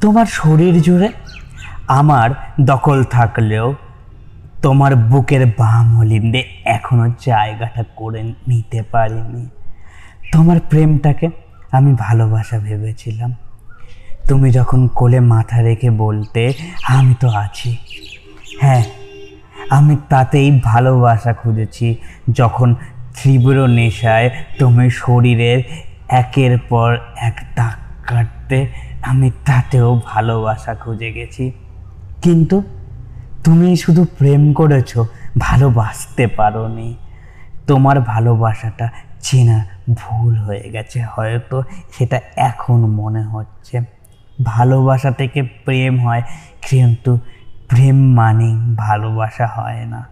তোমার 0.00 0.26
শরীর 0.26 0.82
জুড়ে 0.82 1.08
আমার 1.88 2.28
দখল 2.60 3.04
থাকলেও 3.04 3.74
তোমার 4.62 4.96
বুকের 4.96 5.46
বাম 5.46 5.96
হলিন্দে 5.96 6.44
এখনও 6.64 7.12
জায়গাটা 7.26 7.84
করে 7.96 8.32
নিতে 8.48 8.82
পারিনি। 8.82 9.48
তোমার 10.32 10.58
প্রেমটাকে 10.70 11.30
আমি 11.72 11.94
ভালোবাসা 11.98 12.58
ভেবেছিলাম। 12.58 13.34
তুমি 14.28 14.50
যখন 14.50 14.88
কোলে 14.88 15.20
মাথা 15.20 15.62
রেখে 15.62 15.90
বলতে, 15.90 16.52
আমি 16.88 17.14
তো 17.20 17.28
আছি। 17.28 17.76
হ্যাঁ 18.60 18.84
আমি 19.70 19.96
তাতেই 20.08 20.60
ভালোবাসা 20.64 21.32
খুঁজেছি 21.32 21.96
যখন 22.32 22.74
তীব্র 23.22 23.66
নেশায় 23.66 24.30
তুমি 24.58 24.90
শরীরের 24.90 25.62
একের 26.08 26.58
পর 26.58 26.98
এক 27.16 27.36
দাগ 27.56 27.76
কাটতে 28.08 28.58
আমি 29.02 29.30
তাতেও 29.46 30.00
ভালোবাসা 30.06 30.74
খুঁজে 30.74 31.12
গেছি। 31.12 31.52
কিন্তু 32.22 32.62
তুমি 33.44 33.76
শুধু 33.76 34.04
প্রেম 34.18 34.52
করেছ, 34.52 34.98
ভালোবাসতে 35.38 36.26
পারোনি। 36.26 36.96
তোমার 37.66 38.00
ভালোবাসাটা 38.00 38.90
চেনা 39.20 39.64
ভুল 39.94 40.36
হয়ে 40.36 40.70
গেছে 40.70 41.02
হয়তো, 41.02 41.62
সেটা 41.98 42.20
এখন 42.36 42.74
মনে 42.74 43.22
হচ্ছে। 43.22 43.80
ভালোবাসা 44.44 45.10
থেকে 45.10 45.42
প্রেম 45.42 46.06
হয়, 46.06 46.22
কিন্তু 46.70 47.18
প্রেম 47.68 48.14
মানেই 48.14 48.74
ভালোবাসা 48.76 49.46
হয় 49.46 49.86
না। 49.86 50.04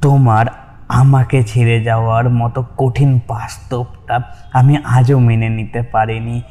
তোমার 0.00 0.46
আমাকে 0.88 1.42
ছেড়ে 1.42 1.84
যাওয়ার 1.84 2.30
মতো 2.30 2.64
কঠিন 2.76 3.20
বাস্তবটা 3.28 4.20
আমি 4.52 4.76
আজও 4.84 5.18
মেনে 5.18 5.48
নিতে 5.48 5.82
পারিনি। 5.82 6.42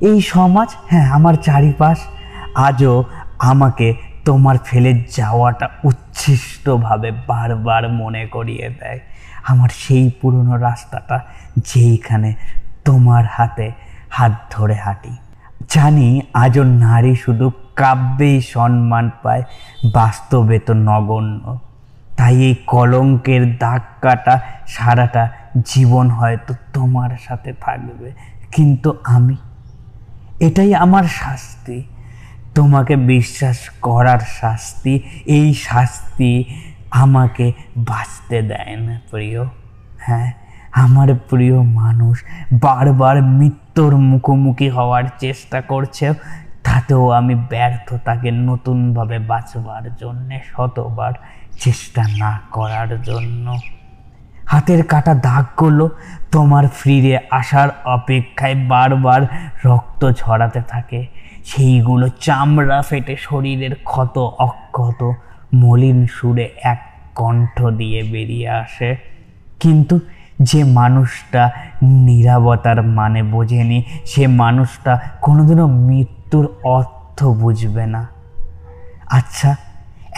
এই 0.00 0.20
সমাজ 0.20 0.68
হ্যাঁ 0.90 1.10
আমার 1.10 1.34
চারিপাশ 1.34 1.98
আজও 2.54 3.04
আমাকে 3.38 3.94
তোমার 4.24 4.56
ফেলে 4.64 5.04
যাওয়াটা 5.10 5.68
উচ্ছিষ্টভাবে 5.84 7.10
বারবার 7.26 7.88
মনে 7.88 8.26
করিয়ে 8.26 8.68
দেয়। 8.80 9.00
আমার 9.46 9.68
সেই 9.68 10.10
পুরনো 10.20 10.56
রাস্তাটা 10.56 11.20
যেইখানে 11.56 12.34
তোমার 12.84 13.24
হাতে 13.30 13.72
হাত 14.10 14.32
ধরে 14.50 14.74
হাঁটি। 14.74 15.16
জানি 15.68 16.22
আজও 16.34 16.64
নারী 16.64 17.14
শুধু 17.14 17.52
কাব্যেই 17.76 18.40
সম্মান 18.40 19.10
পায়, 19.22 19.42
বাস্তবে 19.92 20.58
তো 20.58 20.74
নগণ্য। 20.74 21.58
তাই 22.16 22.42
এই 22.42 22.54
কলঙ্কের 22.66 23.58
দাগ 23.58 23.82
কাটা 24.02 24.40
সারাটা 24.66 25.28
জীবন 25.64 26.10
হয়তো 26.10 26.54
তোমার 26.72 27.10
সাথে 27.26 27.52
থাকবে। 27.60 28.12
কিন্তু 28.52 28.94
আমি 29.04 29.36
এটাই 30.40 30.74
আমার 30.74 31.04
শাস্তি। 31.04 31.82
তোমাকে 32.54 32.96
বিশ্বাস 32.96 33.70
করার 33.82 34.18
শাস্তি, 34.18 35.00
এই 35.26 35.54
শাস্তি 35.54 36.44
আমাকে 36.90 37.52
বাঁচতে 37.76 38.42
দেয় 38.42 38.76
না 38.76 39.00
প্রিয়। 39.10 39.44
হ্যাঁ 39.98 40.32
আমার 40.72 41.14
প্রিয় 41.14 41.62
মানুষ 41.62 42.24
বারবার 42.52 43.22
মৃত্যুর 43.22 43.96
মুখোমুখি 43.96 44.68
হওয়ার 44.68 45.04
চেষ্টা 45.18 45.60
করছে, 45.60 46.12
তাতেও 46.64 47.10
আমি 47.10 47.34
ব্যর্থতাকে 47.34 48.30
নতুনভাবে 48.30 49.18
বাঁচবার 49.18 49.96
জন্যে, 49.96 50.40
শতবার 50.46 51.12
চেষ্টা 51.60 52.02
না 52.18 52.40
করার 52.50 53.02
জন্য। 53.02 53.56
হাতের 54.48 54.84
কাটা 54.84 55.14
দাগগুলো 55.14 55.90
তোমার 56.32 56.64
ফিরে 56.68 57.18
আসার 57.30 57.68
অপেক্ষায় 57.84 58.56
বারবার 58.68 59.22
রক্ত 59.64 60.10
ঝরাতে 60.10 60.60
থাকে। 60.68 61.06
সেইগুলো 61.44 62.08
চামড়া 62.20 62.82
ফেটে 62.82 63.16
শরীরের 63.20 63.74
ক্ষত 63.84 64.18
অক্ষত। 64.18 65.12
মলিন 65.54 66.06
সুরে 66.06 66.50
এক 66.62 66.80
কণ্ঠ 67.14 67.62
দিয়ে 67.66 68.02
বেরিয়ে 68.02 68.48
আসে। 68.48 68.96
কিন্তু 69.60 70.00
যে 70.42 70.64
মানুষটা 70.64 71.50
নিরাপত্তার 71.82 72.82
মানে 72.82 73.22
বোঝেনি, 73.22 73.84
সে 74.04 74.26
মানুষটা 74.26 75.00
কোনোদিনও 75.22 75.66
মৃত্যুর 75.66 76.46
অর্থ 76.64 77.24
বুঝবে 77.24 77.86
না। 77.86 78.08
আচ্ছা 79.10 79.56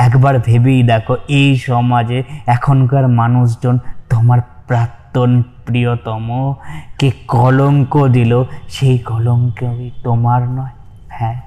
একবার 0.07 0.35
ভেবেই 0.47 0.81
দেখো, 0.93 1.15
এই 1.41 1.51
সমাজে 1.69 2.19
এখনকার 2.57 3.05
মানুষজন 3.21 3.77
তোমার 4.11 4.41
প্রাক্তন 4.69 5.31
প্রিয়তম। 5.67 6.29
কে 6.99 7.09
কলঙ্ক 7.35 7.95
দিল, 8.17 8.33
সেই 8.77 8.97
কলঙ্ক 9.11 9.59
তোমার 10.05 10.41
নয়। 10.59 10.75
হ্যাঁ 11.19 11.39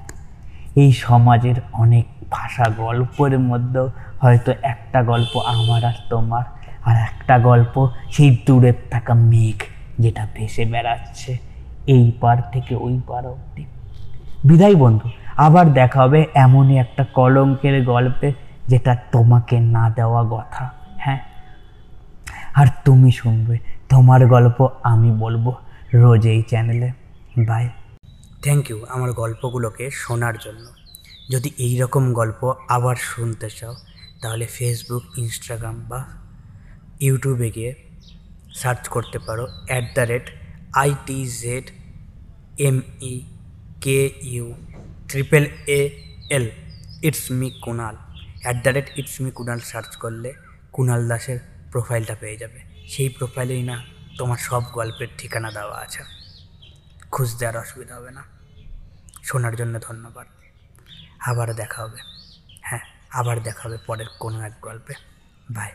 এই 0.82 0.90
সমাজের 1.06 1.56
অনেক 1.82 2.06
ভাষা 2.30 2.66
গল্পের 2.84 3.34
মধ্যেও 3.50 3.86
হয়তো 4.22 4.50
একটা 4.62 5.00
গল্প 5.02 5.32
আমার 5.52 5.82
আর 5.90 5.98
তোমার, 6.10 6.44
আর 6.88 6.96
একটা 7.08 7.34
গল্প 7.50 7.74
সেই 8.14 8.30
দূরের 8.46 8.76
থাকা 8.90 9.14
মেঘ 9.30 9.58
যেটা 10.02 10.22
ভেসে 10.34 10.64
বেড়াচ্ছে 10.72 11.32
এই 11.94 12.04
পার 12.20 12.38
থেকে 12.52 12.72
ওই 12.86 12.94
পার 13.08 13.24
অব্দি 13.26 13.64
বিদায় 14.48 14.76
বন্ধু, 14.76 15.08
আবার 15.46 15.66
দেখা 15.78 15.98
হবে 16.04 16.20
এমনই 16.44 16.76
একটা 16.84 17.02
কলঙ্কের 17.18 17.76
গল্পে। 17.92 18.28
যেটা 18.68 18.92
তোমাকে 19.12 19.56
না 19.60 19.84
দেওয়া 19.90 20.22
কথা 20.32 20.64
হ্যাঁ? 20.98 21.20
আর 22.54 22.66
তুমি 22.84 23.10
শুনবে, 23.12 23.58
তোমার 23.88 24.20
গল্প 24.26 24.58
আমি 24.82 25.10
বলব 25.12 25.46
রোজ 25.94 26.26
এই 26.26 26.42
চ্যানেলে 26.42 26.88
বাই 27.38 27.64
থ্যাংক 28.42 28.64
ইউ 28.70 28.78
আমার 28.88 29.12
গল্পগুলোকে 29.12 29.90
শোনার 29.90 30.36
জন্য। 30.38 30.66
যদি 31.30 31.48
এই 31.58 31.74
রকম 31.78 32.04
গল্প 32.12 32.40
আবার 32.68 32.96
শুনতে 32.96 33.48
চাও, 33.50 33.74
তাহলে 34.22 34.46
ফেসবুক 34.46 35.04
ইনস্টাগ্রাম 35.18 35.76
বা 35.88 36.00
ইউটিউবে 37.00 37.50
গিয়ে 37.50 37.72
সার্চ 38.54 38.82
করতে 38.88 39.18
পারো 39.18 39.44
at 39.66 39.84
the 39.94 40.04
rate 40.04 40.26
I T 40.74 41.18
Z 41.42 41.66
M 42.58 42.76
E 43.02 43.14
K 43.80 43.98
U 44.22 44.46
triple 45.08 45.44
A 45.68 45.80
L 46.30 46.46
it's 47.02 47.24
me 47.32 47.48
Kunal 47.60 47.96
at 48.44 48.62
the 48.62 48.68
rate 48.68 48.98
it's 48.98 49.20
me 49.20 49.30
Kunal 49.30 49.58
search 49.58 49.96
করলে 49.96 50.34
কুণাল 50.72 51.08
দাসের 51.08 51.38
প্রোফাইলটা 51.72 52.16
পেয়ে 52.20 52.36
যাবে। 52.36 52.88
সেই 52.88 53.08
প্রোফাইলেই 53.08 53.62
না 53.62 53.84
তোমার 54.18 54.38
সব 54.38 54.62
গল্পের 54.72 55.08
ঠিকানা 55.18 55.50
দেওয়া 55.50 55.78
আছে। 55.78 56.02
খুঁজতে 57.10 57.46
আর 57.46 57.56
অসুবিধা 57.56 57.96
হবে 57.96 58.10
না। 58.10 58.24
শোনার 59.24 59.56
জন্য 59.56 59.80
ধন্যবাদ। 59.80 60.26
আবার 61.20 61.54
দেখা 61.54 61.82
হবে। 61.82 61.98
হ্যাঁ 62.60 62.80
আবার 63.10 63.42
দেখা 63.42 63.68
হবে 63.68 63.78
পরের 63.86 64.06
কোনো 64.20 64.40
এক 64.40 64.52
গল্পে। 64.62 64.94
বাই 65.50 65.72